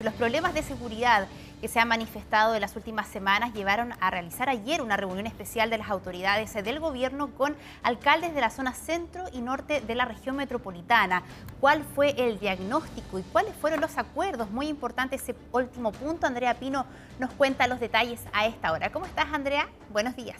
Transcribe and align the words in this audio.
Los 0.00 0.14
problemas 0.14 0.54
de 0.54 0.62
seguridad 0.62 1.26
que 1.60 1.66
se 1.66 1.80
han 1.80 1.88
manifestado 1.88 2.54
en 2.54 2.60
las 2.60 2.76
últimas 2.76 3.08
semanas 3.08 3.52
llevaron 3.52 3.92
a 3.98 4.10
realizar 4.10 4.48
ayer 4.48 4.80
una 4.80 4.96
reunión 4.96 5.26
especial 5.26 5.70
de 5.70 5.78
las 5.78 5.90
autoridades 5.90 6.54
del 6.54 6.78
gobierno 6.78 7.34
con 7.34 7.56
alcaldes 7.82 8.32
de 8.32 8.40
la 8.40 8.50
zona 8.50 8.74
centro 8.74 9.24
y 9.32 9.40
norte 9.40 9.80
de 9.80 9.94
la 9.96 10.04
región 10.04 10.36
metropolitana. 10.36 11.24
¿Cuál 11.60 11.82
fue 11.82 12.10
el 12.16 12.38
diagnóstico 12.38 13.18
y 13.18 13.24
cuáles 13.24 13.56
fueron 13.56 13.80
los 13.80 13.98
acuerdos? 13.98 14.52
Muy 14.52 14.68
importante 14.68 15.16
ese 15.16 15.34
último 15.50 15.90
punto. 15.90 16.28
Andrea 16.28 16.54
Pino 16.54 16.86
nos 17.18 17.32
cuenta 17.32 17.66
los 17.66 17.80
detalles 17.80 18.20
a 18.32 18.46
esta 18.46 18.70
hora. 18.70 18.92
¿Cómo 18.92 19.04
estás, 19.04 19.26
Andrea? 19.32 19.68
Buenos 19.90 20.14
días. 20.14 20.38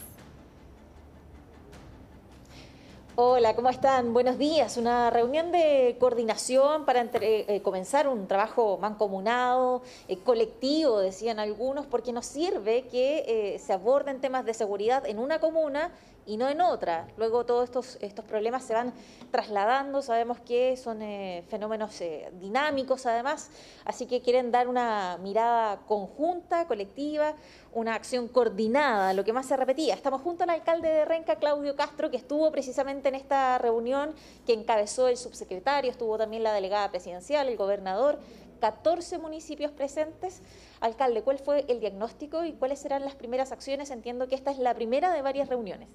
Hola, 3.21 3.57
¿cómo 3.57 3.69
están? 3.69 4.13
Buenos 4.13 4.39
días. 4.39 4.77
Una 4.77 5.11
reunión 5.11 5.51
de 5.51 5.97
coordinación 5.99 6.85
para 6.85 7.03
eh, 7.15 7.61
comenzar 7.65 8.07
un 8.07 8.29
trabajo 8.29 8.79
mancomunado, 8.81 9.83
eh, 10.07 10.19
colectivo, 10.19 11.01
decían 11.01 11.41
algunos, 11.41 11.85
porque 11.85 12.13
nos 12.13 12.27
sirve 12.27 12.87
que 12.87 13.25
eh, 13.27 13.59
se 13.59 13.73
aborden 13.73 14.21
temas 14.21 14.45
de 14.45 14.55
seguridad 14.55 15.05
en 15.05 15.19
una 15.19 15.41
comuna 15.41 15.91
y 16.29 16.37
no 16.37 16.47
en 16.47 16.61
otra. 16.61 17.09
Luego 17.17 17.47
todos 17.47 17.65
estos, 17.65 17.97
estos 18.03 18.23
problemas 18.25 18.63
se 18.63 18.75
van 18.75 18.93
trasladando, 19.31 20.03
sabemos 20.03 20.39
que 20.41 20.77
son 20.77 21.01
eh, 21.01 21.43
fenómenos 21.49 21.99
eh, 22.03 22.31
dinámicos 22.39 23.07
además, 23.07 23.51
así 23.87 24.05
que 24.05 24.21
quieren 24.21 24.51
dar 24.53 24.69
una 24.69 25.17
mirada 25.23 25.79
conjunta, 25.87 26.67
colectiva, 26.67 27.35
una 27.73 27.95
acción 27.95 28.29
coordinada, 28.29 29.15
lo 29.15 29.25
que 29.25 29.33
más 29.33 29.47
se 29.47 29.57
repetía. 29.57 29.95
Estamos 29.95 30.21
junto 30.21 30.45
al 30.45 30.51
alcalde 30.51 30.89
de 30.89 31.05
Renca, 31.07 31.37
Claudio 31.37 31.75
Castro, 31.75 32.11
que 32.11 32.19
estuvo 32.19 32.53
precisamente 32.53 33.08
en 33.09 33.15
esta 33.15 33.59
reunión, 33.59 34.15
que 34.47 34.53
encabezó 34.53 35.09
el 35.09 35.17
subsecretario, 35.17 35.91
estuvo 35.91 36.17
también 36.17 36.43
la 36.43 36.53
delegada 36.53 36.91
presidencial, 36.91 37.49
el 37.49 37.57
gobernador, 37.57 38.19
14 38.61 39.19
municipios 39.19 39.73
presentes. 39.73 40.41
Alcalde, 40.81 41.23
¿cuál 41.23 41.39
fue 41.39 41.65
el 41.69 41.81
diagnóstico 41.81 42.45
y 42.45 42.53
cuáles 42.53 42.79
serán 42.79 43.05
las 43.05 43.15
primeras 43.15 43.53
acciones? 43.53 43.91
Entiendo 43.91 44.29
que 44.29 44.35
esta 44.35 44.51
es 44.51 44.59
la 44.59 44.75
primera 44.75 45.13
de 45.13 45.23
varias 45.23 45.49
reuniones. 45.49 45.89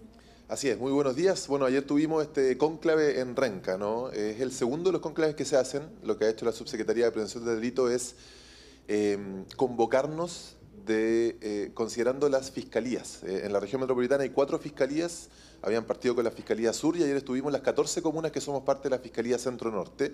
Así 0.50 0.70
es, 0.70 0.78
muy 0.78 0.92
buenos 0.92 1.16
días. 1.16 1.48
Bueno, 1.48 1.66
ayer 1.66 1.86
tuvimos 1.86 2.24
este 2.24 2.58
cónclave 2.58 3.20
en 3.22 3.36
Renca, 3.36 3.78
¿no? 3.78 4.12
Es 4.12 4.42
el 4.42 4.52
segundo 4.52 4.90
de 4.90 4.94
los 4.94 5.02
cónclaves 5.02 5.36
que 5.36 5.46
se 5.46 5.56
hacen. 5.56 5.90
Lo 6.04 6.18
que 6.18 6.26
ha 6.26 6.30
hecho 6.30 6.46
la 6.46 6.52
Subsecretaría 6.52 7.06
de 7.06 7.12
Prevención 7.12 7.46
del 7.46 7.56
Delito 7.56 7.90
es 7.90 8.16
eh, 8.88 9.18
convocarnos 9.56 10.58
de, 10.86 11.38
eh, 11.42 11.72
considerando 11.74 12.30
las 12.30 12.52
fiscalías. 12.52 13.24
Eh, 13.24 13.42
en 13.46 13.54
la 13.54 13.60
región 13.60 13.82
metropolitana 13.82 14.24
hay 14.24 14.30
cuatro 14.30 14.60
fiscalías, 14.60 15.30
habían 15.62 15.86
partido 15.86 16.14
con 16.16 16.24
la 16.26 16.32
Fiscalía 16.32 16.74
Sur 16.74 16.98
y 16.98 17.04
ayer 17.04 17.16
estuvimos 17.16 17.52
las 17.52 17.62
14 17.62 18.02
comunas 18.02 18.32
que 18.32 18.42
somos 18.42 18.64
parte 18.64 18.90
de 18.90 18.96
la 18.96 19.00
Fiscalía 19.00 19.38
Centro-Norte. 19.38 20.14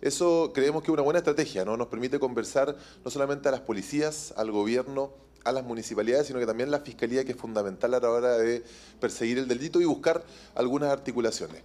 Eso 0.00 0.52
creemos 0.54 0.82
que 0.82 0.90
es 0.90 0.92
una 0.92 1.02
buena 1.02 1.18
estrategia, 1.18 1.64
¿no? 1.64 1.76
Nos 1.76 1.88
permite 1.88 2.18
conversar 2.18 2.76
no 3.04 3.10
solamente 3.10 3.48
a 3.48 3.50
las 3.50 3.60
policías, 3.60 4.32
al 4.36 4.50
gobierno, 4.50 5.12
a 5.44 5.52
las 5.52 5.64
municipalidades, 5.64 6.26
sino 6.26 6.38
que 6.38 6.46
también 6.46 6.70
la 6.70 6.80
fiscalía, 6.80 7.24
que 7.24 7.32
es 7.32 7.38
fundamental 7.38 7.94
a 7.94 8.00
la 8.00 8.10
hora 8.10 8.38
de 8.38 8.62
perseguir 9.00 9.38
el 9.38 9.48
delito 9.48 9.80
y 9.80 9.84
buscar 9.84 10.24
algunas 10.54 10.90
articulaciones. 10.90 11.62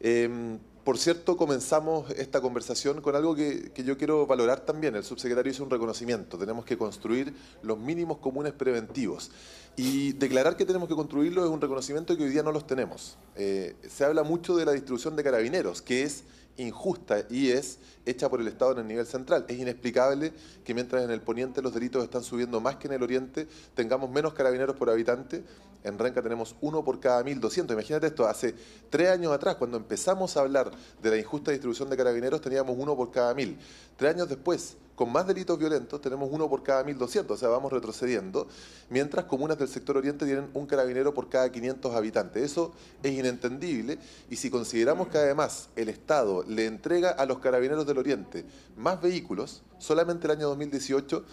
Em, 0.00 0.58
por 0.84 0.98
cierto, 0.98 1.38
comenzamos 1.38 2.10
esta 2.10 2.42
conversación 2.42 3.00
con 3.00 3.16
algo 3.16 3.34
que, 3.34 3.72
yo 3.74 3.96
quiero 3.96 4.26
valorar 4.26 4.60
también. 4.60 4.94
El 4.94 5.02
subsecretario 5.02 5.50
hizo 5.50 5.64
un 5.64 5.70
reconocimiento. 5.70 6.36
Tenemos 6.36 6.66
que 6.66 6.76
construir 6.76 7.34
los 7.62 7.78
mínimos 7.78 8.18
comunes 8.18 8.52
preventivos. 8.52 9.30
Y 9.76 10.12
declarar 10.12 10.56
que 10.56 10.66
tenemos 10.66 10.88
que 10.88 10.94
construirlos 10.94 11.46
es 11.46 11.50
un 11.50 11.60
reconocimiento 11.62 12.14
que 12.16 12.24
hoy 12.24 12.28
día 12.28 12.42
no 12.42 12.52
los 12.52 12.66
tenemos. 12.66 13.16
Eh, 13.34 13.74
se 13.88 14.04
habla 14.04 14.24
mucho 14.24 14.56
de 14.56 14.66
la 14.66 14.72
distribución 14.72 15.16
de 15.16 15.24
carabineros, 15.24 15.80
que 15.80 16.02
es 16.02 16.24
injusta 16.56 17.24
y 17.30 17.50
es 17.50 17.78
hecha 18.06 18.28
por 18.28 18.40
el 18.40 18.48
Estado 18.48 18.72
en 18.72 18.78
el 18.78 18.86
nivel 18.86 19.06
central. 19.06 19.44
Es 19.48 19.58
inexplicable 19.58 20.32
que 20.64 20.74
mientras 20.74 21.04
en 21.04 21.10
el 21.10 21.20
poniente 21.20 21.62
los 21.62 21.74
delitos 21.74 22.04
están 22.04 22.22
subiendo 22.22 22.60
más 22.60 22.76
que 22.76 22.88
en 22.88 22.94
el 22.94 23.02
oriente, 23.02 23.48
tengamos 23.74 24.10
menos 24.10 24.34
carabineros 24.34 24.76
por 24.76 24.90
habitante. 24.90 25.44
En 25.82 25.98
Renca 25.98 26.22
tenemos 26.22 26.56
uno 26.62 26.82
por 26.82 26.98
cada 26.98 27.22
1.200. 27.22 27.72
Imagínate 27.72 28.06
esto, 28.06 28.26
hace 28.26 28.54
tres 28.88 29.10
años 29.10 29.32
atrás, 29.32 29.56
cuando 29.56 29.76
empezamos 29.76 30.36
a 30.36 30.40
hablar 30.40 30.70
de 31.02 31.10
la 31.10 31.18
injusta 31.18 31.50
distribución 31.50 31.90
de 31.90 31.96
carabineros, 31.96 32.40
teníamos 32.40 32.76
uno 32.78 32.96
por 32.96 33.10
cada 33.10 33.34
mil. 33.34 33.58
Tres 33.96 34.14
años 34.14 34.28
después, 34.28 34.76
con 34.94 35.10
más 35.10 35.26
delitos 35.26 35.58
violentos 35.58 36.00
tenemos 36.00 36.28
uno 36.30 36.48
por 36.48 36.62
cada 36.62 36.84
1.200, 36.84 37.30
o 37.30 37.36
sea, 37.36 37.48
vamos 37.48 37.72
retrocediendo, 37.72 38.46
mientras 38.90 39.24
comunas 39.24 39.58
del 39.58 39.68
sector 39.68 39.96
oriente 39.96 40.24
tienen 40.24 40.48
un 40.54 40.66
carabinero 40.66 41.12
por 41.12 41.28
cada 41.28 41.50
500 41.50 41.94
habitantes. 41.94 42.42
Eso 42.42 42.72
es 43.02 43.12
inentendible 43.12 43.98
y 44.30 44.36
si 44.36 44.50
consideramos 44.50 45.08
que 45.08 45.18
además 45.18 45.68
el 45.76 45.88
Estado 45.88 46.44
le 46.44 46.66
entrega 46.66 47.10
a 47.10 47.26
los 47.26 47.38
carabineros 47.38 47.86
del 47.86 47.98
oriente 47.98 48.44
más 48.76 49.00
vehículos, 49.00 49.62
solamente 49.78 50.26
el 50.26 50.32
año 50.32 50.48
2018 50.48 51.24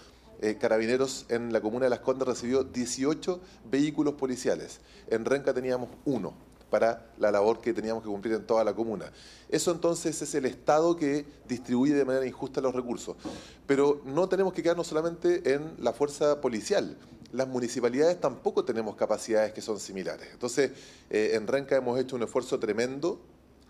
eh, 0.44 0.58
Carabineros 0.60 1.26
en 1.30 1.54
la 1.54 1.62
comuna 1.62 1.86
de 1.86 1.92
Las 1.92 2.00
Condes 2.00 2.28
recibió 2.28 2.64
18 2.64 3.40
vehículos 3.70 4.16
policiales. 4.16 4.80
En 5.08 5.24
Renca 5.24 5.54
teníamos 5.54 5.90
uno 6.04 6.34
para 6.72 7.12
la 7.20 7.32
labor 7.32 7.62
que 7.62 7.74
teníamos 7.74 8.02
que 8.02 8.10
cumplir 8.10 8.34
en 8.34 8.48
toda 8.48 8.64
la 8.64 8.74
comuna. 8.74 9.12
Eso 9.50 9.72
entonces 9.72 10.20
es 10.22 10.34
el 10.34 10.46
Estado 10.46 10.96
que 10.96 11.26
distribuye 11.48 11.94
de 11.94 12.06
manera 12.06 12.26
injusta 12.26 12.62
los 12.62 12.74
recursos. 12.74 13.18
Pero 13.68 14.02
no 14.06 14.28
tenemos 14.30 14.54
que 14.54 14.64
quedarnos 14.64 14.88
solamente 14.88 15.54
en 15.54 15.74
la 15.80 15.94
fuerza 15.94 16.42
policial. 16.42 16.98
Las 17.34 17.48
municipalidades 17.48 18.20
tampoco 18.20 18.64
tenemos 18.66 18.96
capacidades 18.96 19.54
que 19.54 19.62
son 19.62 19.80
similares. 19.80 20.30
Entonces, 20.32 20.72
eh, 21.10 21.32
en 21.34 21.46
Renca 21.46 21.76
hemos 21.76 22.00
hecho 22.00 22.16
un 22.16 22.24
esfuerzo 22.24 22.58
tremendo 22.58 23.22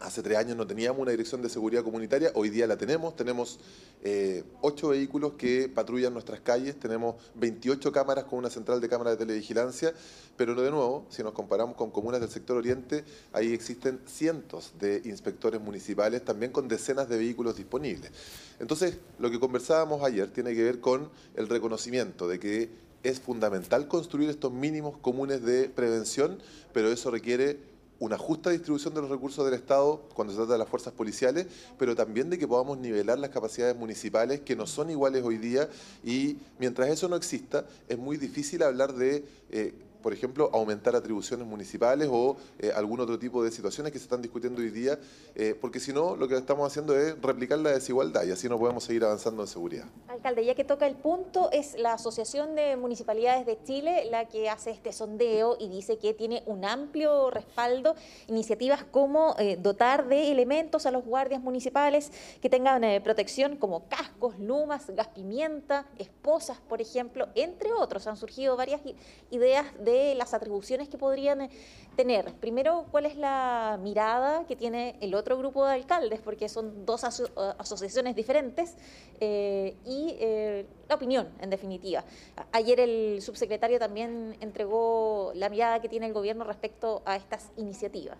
Hace 0.02 0.24
tres 0.24 0.38
años 0.40 0.58
no 0.58 0.66
teníamos 0.66 1.00
una 1.00 1.12
dirección 1.12 1.44
de 1.44 1.50
seguridad 1.50 1.84
comunitaria, 1.84 2.32
hoy 2.34 2.50
día 2.50 2.66
la 2.66 2.76
tenemos, 2.76 3.16
tenemos 3.16 3.60
eh, 4.04 4.44
ocho 4.62 4.90
vehículos 4.90 5.34
que 5.34 5.70
patrullan 5.70 6.12
nuestras 6.12 6.40
calles, 6.40 6.80
tenemos 6.80 7.16
28 7.36 7.92
cámaras 7.92 8.24
con 8.24 8.40
una 8.40 8.50
central 8.50 8.82
de 8.82 8.90
cámaras 8.90 9.14
de 9.14 9.26
televigilancia, 9.26 9.94
pero 10.38 10.56
de 10.56 10.72
nuevo, 10.72 11.06
si 11.10 11.22
nos 11.22 11.34
comparamos 11.34 11.76
con 11.76 11.92
comunas 11.92 12.20
del 12.20 12.32
sector 12.32 12.58
oriente, 12.58 13.04
ahí 13.32 13.54
existen 13.54 14.00
cientos 14.08 14.74
de 14.80 15.04
inspectores 15.06 15.62
municipales, 15.62 16.26
también 16.26 16.52
con 16.52 16.68
decenas 16.68 17.08
de 17.08 17.20
vehículos 17.20 17.56
disponibles. 17.56 18.12
Entonces, 18.60 18.98
lo 19.20 19.30
que 19.30 19.40
conversábamos 19.40 20.04
ayer 20.04 20.32
tiene 20.32 20.56
que 20.56 20.64
ver 20.64 20.80
con 20.80 21.12
el 21.36 21.48
reconocimiento 21.48 22.28
de 22.28 22.40
que 22.40 22.70
es 23.04 23.20
fundamental 23.20 23.88
construir 23.88 24.32
estos 24.32 24.52
mínimos 24.52 24.98
comunes 24.98 25.44
de 25.44 25.70
prevención, 25.70 26.40
pero 26.74 26.92
eso 26.92 27.12
requiere 27.12 27.71
una 28.02 28.18
justa 28.18 28.50
distribución 28.50 28.96
de 28.96 29.02
los 29.02 29.12
recursos 29.12 29.46
del 29.46 29.54
Estado 29.54 30.02
cuando 30.16 30.34
se 30.34 30.38
trata 30.38 30.54
de 30.54 30.58
las 30.58 30.68
fuerzas 30.68 30.92
policiales, 30.92 31.46
pero 31.78 31.96
también 31.96 32.32
de 32.32 32.40
que 32.40 32.48
podamos 32.48 32.80
nivelar 32.80 33.20
las 33.20 33.30
capacidades 33.30 33.76
municipales 33.78 34.40
que 34.40 34.56
no 34.56 34.66
son 34.66 34.90
iguales 34.90 35.24
hoy 35.24 35.38
día. 35.38 35.70
Y 36.04 36.38
mientras 36.58 36.90
eso 36.90 37.08
no 37.08 37.16
exista 37.16 37.64
es 37.88 38.00
muy 38.00 38.18
difícil 38.18 38.64
hablar 38.64 38.94
de... 38.94 39.24
Eh, 39.52 39.74
por 40.02 40.14
ejemplo, 40.14 40.50
aumentar 40.54 40.96
atribuciones 40.96 41.48
municipales 41.48 42.10
o 42.12 42.38
eh, 42.60 42.72
algún 42.76 43.00
otro 43.00 43.18
tipo 43.18 43.44
de 43.44 43.52
situaciones 43.52 43.92
que 43.92 44.00
se 44.00 44.06
están 44.06 44.22
discutiendo 44.22 44.62
hoy 44.62 44.70
día, 44.70 45.00
eh, 45.36 45.56
porque 45.60 45.80
si 45.80 45.94
no, 45.94 46.16
lo 46.16 46.28
que 46.28 46.36
estamos 46.36 46.68
haciendo 46.68 46.98
es 46.98 47.20
replicar 47.22 47.60
la 47.60 47.72
desigualdad 47.72 48.24
y 48.24 48.32
así 48.32 48.50
no 48.50 48.58
podemos 48.58 48.84
seguir 48.84 49.04
avanzando 49.04 49.44
en 49.44 49.48
seguridad. 49.48 49.86
Alcalde, 50.08 50.46
ya 50.46 50.56
que 50.56 50.64
toca 50.64 50.88
el 50.88 50.96
punto, 50.96 51.50
es 51.52 51.78
la 51.78 51.94
Asociación 51.94 52.56
de 52.56 52.76
Municipalidades 52.76 53.46
de 53.46 53.58
Chile 53.64 54.08
la 54.10 54.28
que 54.28 54.50
hace 54.50 54.72
este 54.72 54.92
sondeo 54.92 55.58
y 55.60 55.70
dice 55.70 55.98
que 55.98 56.14
tiene 56.14 56.44
un 56.46 56.66
amplio 56.66 57.30
respaldo, 57.30 57.96
iniciativas 58.28 58.84
como 58.84 59.36
eh, 59.38 59.58
dotar 59.60 60.08
de 60.08 60.32
elementos 60.32 60.86
a 60.86 60.92
los 60.92 61.06
guardias 61.06 61.42
municipales 61.42 62.12
que 62.42 62.50
tengan 62.50 62.82
protección 63.04 63.58
como 63.58 63.88
cascos, 63.88 64.40
lumas, 64.40 64.90
gas 64.90 65.08
pimienta, 65.10 65.86
esposas, 65.98 66.58
por 66.68 66.82
ejemplo, 66.82 67.28
entre 67.36 67.72
otros. 67.74 68.08
Han 68.08 68.18
surgido 68.18 68.56
varias 68.56 68.82
ideas 69.30 69.66
de 69.80 69.91
las 70.16 70.34
atribuciones 70.34 70.90
que 70.90 70.98
podrían 70.98 71.42
eh, 71.42 71.50
tener. 71.96 72.34
Primero, 72.36 72.86
¿cuál 72.92 73.06
es 73.06 73.16
la 73.16 73.80
mirada 73.82 74.46
que 74.48 74.56
tiene 74.56 74.98
el 75.02 75.14
otro 75.14 75.38
grupo 75.38 75.66
de 75.66 75.74
alcaldes? 75.74 76.20
Porque 76.22 76.50
son 76.50 76.86
dos 76.86 77.04
asociaciones 77.04 78.16
diferentes 78.16 78.76
eh, 79.20 79.76
y 79.86 80.16
eh, 80.20 80.66
la 80.88 80.96
opinión, 80.96 81.30
en 81.40 81.50
definitiva. 81.50 82.04
Ayer 82.52 82.80
el 82.80 83.22
subsecretario 83.22 83.80
también 83.80 84.36
entregó 84.40 85.32
la 85.36 85.50
mirada 85.50 85.82
que 85.82 85.90
tiene 85.90 86.08
el 86.08 86.14
gobierno 86.14 86.44
respecto 86.44 87.02
a 87.06 87.16
estas 87.16 87.52
iniciativas. 87.58 88.18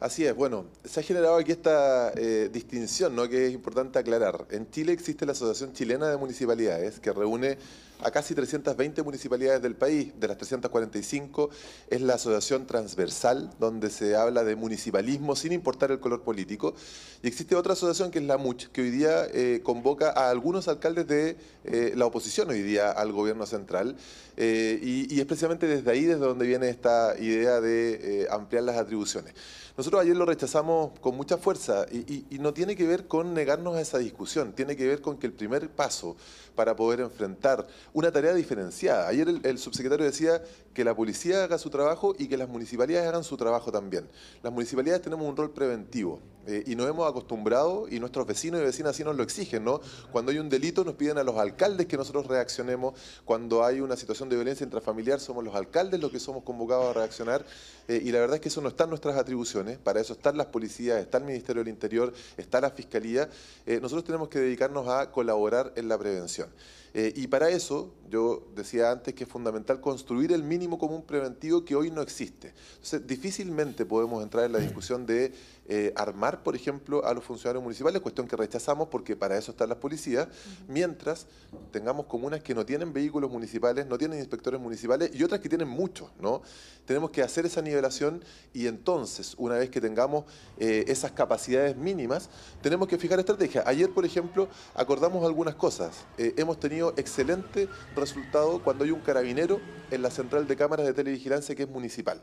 Así 0.00 0.24
es, 0.24 0.34
bueno, 0.34 0.64
se 0.82 1.00
ha 1.00 1.02
generado 1.02 1.36
aquí 1.36 1.52
esta 1.52 2.10
distinción 2.12 3.14
¿no? 3.14 3.28
que 3.28 3.48
es 3.48 3.52
importante 3.52 3.98
aclarar. 3.98 4.46
En 4.50 4.70
Chile 4.70 4.92
existe 4.92 5.26
la 5.26 5.32
Asociación 5.32 5.74
Chilena 5.74 6.08
de 6.08 6.16
Municipalidades 6.16 7.00
que 7.00 7.12
reúne 7.12 7.58
a 8.02 8.10
casi 8.10 8.34
320 8.34 9.02
municipalidades 9.02 9.62
del 9.62 9.76
país. 9.76 10.12
De 10.18 10.28
las 10.28 10.36
345 10.36 11.50
es 11.88 12.00
la 12.00 12.14
asociación 12.14 12.66
transversal, 12.66 13.50
donde 13.58 13.90
se 13.90 14.16
habla 14.16 14.44
de 14.44 14.56
municipalismo 14.56 15.36
sin 15.36 15.52
importar 15.52 15.90
el 15.90 16.00
color 16.00 16.22
político. 16.22 16.74
Y 17.22 17.28
existe 17.28 17.56
otra 17.56 17.74
asociación 17.74 18.10
que 18.10 18.18
es 18.18 18.24
la 18.24 18.38
MUCH, 18.38 18.68
que 18.68 18.82
hoy 18.82 18.90
día 18.90 19.26
eh, 19.32 19.60
convoca 19.62 20.10
a 20.10 20.30
algunos 20.30 20.68
alcaldes 20.68 21.06
de 21.06 21.36
eh, 21.64 21.92
la 21.96 22.06
oposición 22.06 22.50
hoy 22.50 22.62
día 22.62 22.90
al 22.90 23.12
gobierno 23.12 23.46
central. 23.46 23.96
Eh, 24.36 24.78
y, 24.82 25.14
y, 25.14 25.20
es 25.20 25.26
precisamente 25.26 25.66
desde 25.66 25.90
ahí 25.90 26.04
desde 26.04 26.20
donde 26.20 26.46
viene 26.46 26.70
esta 26.70 27.14
idea 27.18 27.60
de 27.60 28.26
ampliar 28.30 28.62
las 28.62 28.78
atribuciones. 28.78 29.34
Nosotros 29.80 30.02
ayer 30.02 30.14
lo 30.14 30.26
rechazamos 30.26 30.98
con 31.00 31.16
mucha 31.16 31.38
fuerza 31.38 31.86
y, 31.90 32.26
y, 32.28 32.38
no 32.38 32.52
tiene 32.52 32.76
que 32.76 32.86
ver 32.86 33.06
con 33.06 33.32
negarnos 33.32 33.76
a 33.76 33.80
esa 33.80 33.96
discusión, 33.96 34.52
tiene 34.52 34.76
que 34.76 34.86
ver 34.86 35.00
con 35.00 35.16
que 35.16 35.26
el 35.26 35.32
primer 35.32 35.70
paso 35.70 36.16
para 36.54 36.76
poder 36.76 37.00
enfrentar 37.00 37.66
una 37.92 38.12
tarea 38.12 38.34
diferenciada, 38.34 39.08
ayer 39.08 39.28
el, 39.42 39.58
subsecretario 39.58 40.04
decía 40.04 40.42
que 40.74 40.84
la 40.84 40.94
policía 40.94 41.44
haga 41.44 41.58
su 41.58 41.70
trabajo 41.70 42.14
y 42.18 42.28
que 42.28 42.36
las 42.36 42.48
municipalidades 42.48 43.08
hagan 43.08 43.24
su 43.24 43.36
trabajo 43.36 43.72
también. 43.72 44.08
Las 44.42 44.52
municipalidades 44.52 45.02
tenemos 45.02 45.26
un 45.26 45.36
rol 45.36 45.50
preventivo 45.50 46.20
eh, 46.46 46.62
y 46.66 46.76
nos 46.76 46.88
hemos 46.88 47.08
acostumbrado 47.08 47.86
y 47.88 47.98
nuestros 47.98 48.26
vecinos 48.26 48.60
y 48.60 48.64
vecinas 48.64 48.90
así 48.90 49.04
nos 49.04 49.16
lo 49.16 49.22
exigen, 49.22 49.64
¿no? 49.64 49.80
Cuando 50.12 50.30
hay 50.30 50.38
un 50.38 50.48
delito 50.48 50.84
nos 50.84 50.94
piden 50.94 51.18
a 51.18 51.24
los 51.24 51.36
alcaldes 51.36 51.86
que 51.86 51.96
nosotros 51.96 52.26
reaccionemos, 52.26 52.94
cuando 53.24 53.64
hay 53.64 53.80
una 53.80 53.96
situación 53.96 54.28
de 54.28 54.36
violencia 54.36 54.64
intrafamiliar 54.64 55.18
somos 55.20 55.44
los 55.44 55.54
alcaldes 55.54 56.00
los 56.00 56.12
que 56.12 56.20
somos 56.20 56.44
convocados 56.44 56.90
a 56.90 56.98
reaccionar 56.98 57.44
eh, 57.88 58.00
y 58.02 58.12
la 58.12 58.20
verdad 58.20 58.36
es 58.36 58.40
que 58.40 58.48
eso 58.48 58.60
no 58.60 58.68
está 58.68 58.84
en 58.84 58.90
nuestras 58.90 59.16
atribuciones, 59.16 59.78
para 59.78 60.00
eso 60.00 60.12
están 60.12 60.36
las 60.36 60.46
policías, 60.46 61.00
está 61.00 61.18
el 61.18 61.24
Ministerio 61.24 61.64
del 61.64 61.72
Interior, 61.72 62.12
está 62.36 62.60
la 62.60 62.70
Fiscalía, 62.70 63.28
eh, 63.66 63.80
nosotros 63.80 64.04
tenemos 64.04 64.28
que 64.28 64.38
dedicarnos 64.38 64.86
a 64.88 65.10
colaborar 65.10 65.72
en 65.76 65.88
la 65.88 65.98
prevención. 65.98 66.48
Y 66.94 67.26
para 67.28 67.48
eso, 67.50 67.94
yo 68.10 68.48
decía 68.54 68.90
antes 68.90 69.14
que 69.14 69.24
es 69.24 69.30
fundamental 69.30 69.80
construir 69.80 70.32
el 70.32 70.42
mínimo 70.42 70.78
común 70.78 71.02
preventivo 71.02 71.64
que 71.64 71.76
hoy 71.76 71.90
no 71.90 72.02
existe. 72.02 72.52
Entonces, 72.74 73.06
difícilmente 73.06 73.86
podemos 73.86 74.22
entrar 74.22 74.44
en 74.44 74.52
la 74.52 74.58
discusión 74.58 75.06
de 75.06 75.32
eh, 75.72 75.92
armar, 75.94 76.42
por 76.42 76.56
ejemplo, 76.56 77.04
a 77.06 77.14
los 77.14 77.22
funcionarios 77.22 77.62
municipales, 77.62 78.02
cuestión 78.02 78.26
que 78.26 78.34
rechazamos 78.34 78.88
porque 78.88 79.14
para 79.14 79.38
eso 79.38 79.52
están 79.52 79.68
las 79.68 79.78
policías, 79.78 80.26
mientras 80.66 81.26
tengamos 81.70 82.06
comunas 82.06 82.42
que 82.42 82.54
no 82.56 82.66
tienen 82.66 82.92
vehículos 82.92 83.30
municipales, 83.30 83.86
no 83.86 83.96
tienen 83.96 84.18
inspectores 84.18 84.60
municipales 84.60 85.12
y 85.14 85.22
otras 85.22 85.40
que 85.40 85.48
tienen 85.48 85.68
muchos, 85.68 86.10
¿no? 86.20 86.42
Tenemos 86.86 87.10
que 87.10 87.22
hacer 87.22 87.46
esa 87.46 87.62
nivelación 87.62 88.24
y 88.52 88.66
entonces, 88.66 89.34
una 89.38 89.54
vez 89.54 89.70
que 89.70 89.80
tengamos 89.80 90.24
eh, 90.58 90.84
esas 90.88 91.12
capacidades 91.12 91.76
mínimas, 91.76 92.28
tenemos 92.62 92.88
que 92.88 92.98
fijar 92.98 93.20
estrategias. 93.20 93.64
Ayer, 93.64 93.90
por 93.90 94.04
ejemplo, 94.04 94.48
acordamos 94.74 95.24
algunas 95.24 95.54
cosas. 95.54 96.04
Eh, 96.18 96.34
hemos 96.36 96.58
tenido 96.58 96.94
excelente 96.96 97.68
resultado 98.00 98.62
cuando 98.62 98.84
hay 98.84 98.90
un 98.90 99.00
carabinero 99.00 99.60
en 99.90 100.02
la 100.02 100.10
central 100.10 100.48
de 100.48 100.56
cámaras 100.56 100.86
de 100.86 100.94
televigilancia 100.94 101.54
que 101.54 101.64
es 101.64 101.68
municipal. 101.68 102.22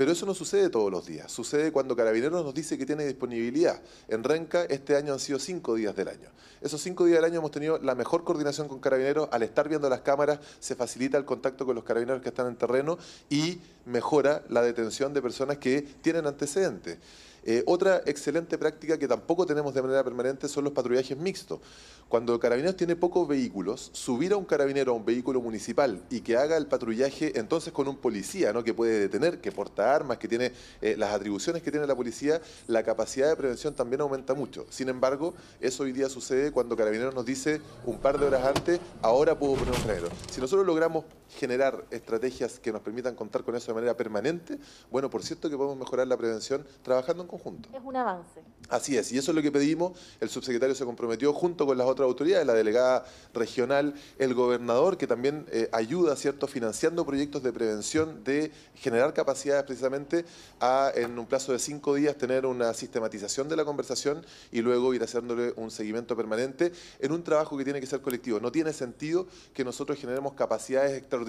Pero 0.00 0.12
eso 0.12 0.24
no 0.24 0.32
sucede 0.32 0.70
todos 0.70 0.90
los 0.90 1.04
días. 1.04 1.30
Sucede 1.30 1.72
cuando 1.72 1.94
Carabineros 1.94 2.42
nos 2.42 2.54
dice 2.54 2.78
que 2.78 2.86
tiene 2.86 3.04
disponibilidad. 3.04 3.82
En 4.08 4.24
Renca 4.24 4.64
este 4.64 4.96
año 4.96 5.12
han 5.12 5.18
sido 5.20 5.38
cinco 5.38 5.74
días 5.74 5.94
del 5.94 6.08
año. 6.08 6.30
Esos 6.62 6.80
cinco 6.80 7.04
días 7.04 7.18
del 7.18 7.26
año 7.26 7.40
hemos 7.40 7.50
tenido 7.50 7.78
la 7.80 7.94
mejor 7.94 8.24
coordinación 8.24 8.66
con 8.66 8.80
Carabineros. 8.80 9.28
Al 9.30 9.42
estar 9.42 9.68
viendo 9.68 9.90
las 9.90 10.00
cámaras 10.00 10.38
se 10.58 10.74
facilita 10.74 11.18
el 11.18 11.26
contacto 11.26 11.66
con 11.66 11.74
los 11.74 11.84
carabineros 11.84 12.22
que 12.22 12.30
están 12.30 12.46
en 12.46 12.56
terreno 12.56 12.96
y 13.28 13.58
mejora 13.84 14.42
la 14.48 14.62
detención 14.62 15.12
de 15.12 15.20
personas 15.20 15.58
que 15.58 15.82
tienen 15.82 16.26
antecedentes. 16.26 16.96
Eh, 17.44 17.62
otra 17.66 18.02
excelente 18.06 18.58
práctica 18.58 18.98
que 18.98 19.08
tampoco 19.08 19.46
tenemos 19.46 19.74
de 19.74 19.82
manera 19.82 20.04
permanente 20.04 20.48
son 20.48 20.64
los 20.64 20.72
patrullajes 20.72 21.16
mixtos. 21.16 21.60
Cuando 22.08 22.34
el 22.34 22.40
Carabineros 22.40 22.76
tiene 22.76 22.96
pocos 22.96 23.28
vehículos, 23.28 23.90
subir 23.92 24.32
a 24.32 24.36
un 24.36 24.44
carabinero 24.44 24.92
a 24.92 24.96
un 24.96 25.04
vehículo 25.04 25.40
municipal 25.40 26.02
y 26.10 26.22
que 26.22 26.36
haga 26.36 26.56
el 26.56 26.66
patrullaje 26.66 27.38
entonces 27.38 27.72
con 27.72 27.86
un 27.86 27.96
policía, 27.96 28.52
¿no? 28.52 28.64
que 28.64 28.74
puede 28.74 28.98
detener, 28.98 29.40
que 29.40 29.52
porta 29.52 29.94
armas, 29.94 30.18
que 30.18 30.26
tiene 30.26 30.52
eh, 30.82 30.96
las 30.98 31.14
atribuciones 31.14 31.62
que 31.62 31.70
tiene 31.70 31.86
la 31.86 31.94
policía, 31.94 32.40
la 32.66 32.82
capacidad 32.82 33.28
de 33.28 33.36
prevención 33.36 33.74
también 33.74 34.00
aumenta 34.00 34.34
mucho. 34.34 34.66
Sin 34.70 34.88
embargo, 34.88 35.34
eso 35.60 35.84
hoy 35.84 35.92
día 35.92 36.08
sucede 36.08 36.50
cuando 36.50 36.76
Carabineros 36.76 37.14
nos 37.14 37.24
dice 37.24 37.60
un 37.86 37.98
par 37.98 38.18
de 38.18 38.26
horas 38.26 38.44
antes, 38.44 38.80
ahora 39.02 39.38
puedo 39.38 39.54
poner 39.54 39.74
un 39.74 39.80
carabinero. 39.80 40.08
Si 40.30 40.40
nosotros 40.40 40.66
logramos 40.66 41.04
generar 41.36 41.84
estrategias 41.90 42.58
que 42.58 42.72
nos 42.72 42.82
permitan 42.82 43.14
contar 43.14 43.44
con 43.44 43.54
eso 43.56 43.68
de 43.68 43.74
manera 43.74 43.96
permanente, 43.96 44.58
bueno, 44.90 45.10
por 45.10 45.22
cierto 45.22 45.48
que 45.48 45.56
podemos 45.56 45.76
mejorar 45.76 46.06
la 46.06 46.16
prevención 46.16 46.66
trabajando 46.82 47.22
en 47.22 47.28
conjunto. 47.28 47.68
Es 47.72 47.82
un 47.82 47.96
avance. 47.96 48.40
Así 48.68 48.96
es, 48.96 49.12
y 49.12 49.18
eso 49.18 49.30
es 49.30 49.34
lo 49.34 49.42
que 49.42 49.52
pedimos. 49.52 49.98
El 50.20 50.28
subsecretario 50.28 50.74
se 50.74 50.84
comprometió 50.84 51.32
junto 51.32 51.66
con 51.66 51.78
las 51.78 51.86
otras 51.86 52.06
autoridades, 52.06 52.46
la 52.46 52.54
delegada 52.54 53.04
regional, 53.32 53.94
el 54.18 54.34
gobernador, 54.34 54.96
que 54.96 55.06
también 55.06 55.46
eh, 55.50 55.68
ayuda, 55.72 56.16
¿cierto?, 56.16 56.46
financiando 56.46 57.04
proyectos 57.06 57.42
de 57.42 57.52
prevención, 57.52 58.24
de 58.24 58.52
generar 58.74 59.14
capacidades 59.14 59.64
precisamente 59.64 60.24
a, 60.60 60.90
en 60.94 61.18
un 61.18 61.26
plazo 61.26 61.52
de 61.52 61.58
cinco 61.58 61.94
días, 61.94 62.16
tener 62.16 62.46
una 62.46 62.74
sistematización 62.74 63.48
de 63.48 63.56
la 63.56 63.64
conversación 63.64 64.24
y 64.52 64.62
luego 64.62 64.94
ir 64.94 65.02
haciéndole 65.02 65.52
un 65.56 65.70
seguimiento 65.70 66.16
permanente 66.16 66.72
en 66.98 67.12
un 67.12 67.22
trabajo 67.22 67.56
que 67.56 67.64
tiene 67.64 67.80
que 67.80 67.86
ser 67.86 68.00
colectivo. 68.00 68.40
No 68.40 68.52
tiene 68.52 68.72
sentido 68.72 69.26
que 69.54 69.64
nosotros 69.64 69.98
generemos 69.98 70.34
capacidades 70.34 70.92
extraordinarias 70.92 71.19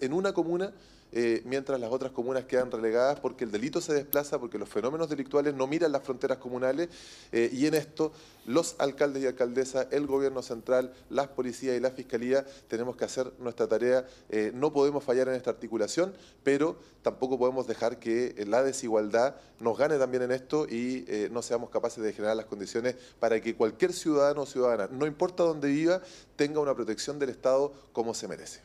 en 0.00 0.12
una 0.12 0.32
comuna 0.32 0.72
eh, 1.12 1.42
mientras 1.44 1.80
las 1.80 1.90
otras 1.90 2.12
comunas 2.12 2.44
quedan 2.44 2.70
relegadas 2.70 3.18
porque 3.18 3.44
el 3.44 3.50
delito 3.50 3.80
se 3.80 3.92
desplaza, 3.92 4.38
porque 4.38 4.58
los 4.58 4.68
fenómenos 4.68 5.08
delictuales 5.08 5.54
no 5.54 5.66
miran 5.66 5.90
las 5.90 6.02
fronteras 6.02 6.38
comunales 6.38 6.88
eh, 7.32 7.50
y 7.52 7.66
en 7.66 7.74
esto 7.74 8.12
los 8.46 8.76
alcaldes 8.78 9.24
y 9.24 9.26
alcaldesas, 9.26 9.88
el 9.90 10.06
gobierno 10.06 10.42
central, 10.42 10.92
las 11.08 11.28
policías 11.28 11.76
y 11.76 11.80
la 11.80 11.90
fiscalía 11.90 12.46
tenemos 12.68 12.96
que 12.96 13.04
hacer 13.04 13.32
nuestra 13.38 13.66
tarea. 13.66 14.06
Eh, 14.28 14.52
no 14.54 14.72
podemos 14.72 15.02
fallar 15.02 15.28
en 15.28 15.34
esta 15.34 15.50
articulación, 15.50 16.14
pero 16.44 16.76
tampoco 17.02 17.38
podemos 17.38 17.66
dejar 17.66 17.98
que 17.98 18.44
la 18.46 18.62
desigualdad 18.62 19.34
nos 19.58 19.76
gane 19.76 19.98
también 19.98 20.22
en 20.22 20.32
esto 20.32 20.66
y 20.68 21.06
no 21.30 21.42
seamos 21.42 21.70
capaces 21.70 22.02
de 22.02 22.12
generar 22.12 22.36
las 22.36 22.46
condiciones 22.46 22.94
para 23.18 23.40
que 23.40 23.54
cualquier 23.54 23.92
ciudadano 23.92 24.42
o 24.42 24.46
ciudadana, 24.46 24.88
no 24.90 25.06
importa 25.06 25.42
dónde 25.42 25.68
viva, 25.68 26.00
tenga 26.36 26.60
una 26.60 26.74
protección 26.74 27.18
del 27.18 27.30
Estado 27.30 27.72
como 27.92 28.14
se 28.14 28.28
merece. 28.28 28.60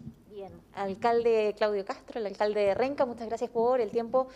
Alcalde 0.74 1.54
Claudio 1.58 1.86
Castro, 1.86 2.20
el 2.20 2.28
alcalde 2.28 2.62
de 2.62 2.74
Renca, 2.74 3.06
muchas 3.06 3.28
gracias 3.28 3.50
por 3.50 3.82
el 3.82 3.92
tiempo 3.92 4.28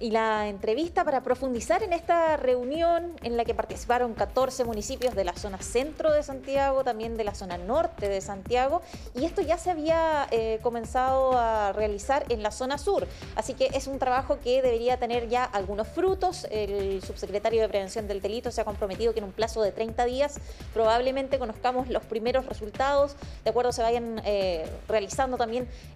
y 0.00 0.10
la 0.10 0.48
entrevista 0.48 1.04
para 1.04 1.22
profundizar 1.22 1.82
en 1.82 1.92
esta 1.92 2.36
reunión 2.36 3.16
en 3.22 3.36
la 3.36 3.44
que 3.44 3.54
participaron 3.54 4.14
14 4.14 4.64
municipios 4.64 5.14
de 5.14 5.24
la 5.24 5.34
zona 5.34 5.58
centro 5.60 6.12
de 6.12 6.22
Santiago, 6.22 6.84
también 6.84 7.16
de 7.16 7.24
la 7.24 7.34
zona 7.34 7.58
norte 7.58 8.08
de 8.08 8.20
Santiago, 8.20 8.82
y 9.14 9.24
esto 9.24 9.42
ya 9.42 9.58
se 9.58 9.70
había 9.70 10.26
eh, 10.30 10.60
comenzado 10.62 11.36
a 11.36 11.72
realizar 11.72 12.24
en 12.28 12.42
la 12.42 12.50
zona 12.50 12.78
sur. 12.78 13.06
Así 13.34 13.54
que 13.54 13.70
es 13.74 13.86
un 13.86 13.98
trabajo 13.98 14.38
que 14.42 14.62
debería 14.62 14.98
tener 14.98 15.28
ya 15.28 15.44
algunos 15.44 15.88
frutos. 15.88 16.46
El 16.50 17.02
subsecretario 17.02 17.60
de 17.62 17.68
Prevención 17.68 18.06
del 18.06 18.20
Delito 18.20 18.50
se 18.50 18.60
ha 18.60 18.64
comprometido 18.64 19.12
que 19.12 19.18
en 19.18 19.24
un 19.24 19.32
plazo 19.32 19.62
de 19.62 19.72
30 19.72 20.04
días 20.04 20.40
probablemente 20.72 21.38
conozcamos 21.38 21.88
los 21.88 22.04
primeros 22.04 22.46
resultados, 22.46 23.16
de 23.44 23.50
acuerdo 23.50 23.72
se 23.72 23.82
vayan 23.82 24.20
eh, 24.24 24.68
realizando 24.88 25.36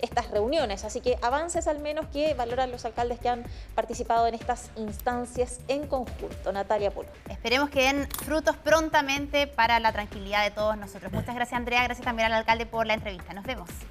estas 0.01 0.31
reuniones. 0.31 0.85
Así 0.85 1.01
que 1.01 1.19
avances 1.23 1.67
al 1.67 1.79
menos 1.79 2.07
que 2.07 2.35
valoran 2.35 2.71
los 2.71 2.85
alcaldes 2.85 3.19
que 3.21 3.29
han 3.29 3.45
participado 3.75 4.27
en 4.27 4.35
estas 4.35 4.71
instancias 4.77 5.61
en 5.69 5.87
conjunto. 5.87 6.53
Natalia 6.53 6.91
Polo. 6.91 7.09
Esperemos 7.29 7.71
que 7.71 7.83
den 7.83 8.09
frutos 8.25 8.57
prontamente 8.57 9.47
para 9.47 9.81
la 9.81 9.93
tranquilidad 9.93 10.45
de 10.45 10.51
todos 10.51 10.77
nosotros. 10.77 11.13
Muchas 11.13 11.35
gracias 11.35 11.59
Andrea, 11.59 11.85
gracias 11.85 12.05
también 12.05 12.27
al 12.27 12.35
alcalde 12.35 12.67
por 12.67 12.87
la 12.87 12.95
entrevista. 12.95 13.33
Nos 13.33 13.45
vemos. 13.45 13.69